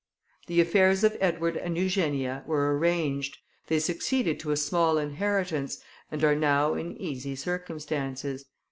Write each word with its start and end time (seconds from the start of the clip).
The 0.47 0.59
affairs 0.59 1.03
of 1.03 1.15
Edward 1.19 1.55
and 1.55 1.77
Eugenia 1.77 2.43
were 2.47 2.75
arranged, 2.75 3.37
they 3.67 3.77
succeeded 3.77 4.39
to 4.39 4.49
a 4.49 4.57
small 4.57 4.97
inheritance, 4.97 5.79
and 6.09 6.23
are 6.23 6.33
now 6.35 6.73
in 6.73 6.99
easy 6.99 7.35
circumstances. 7.35 8.45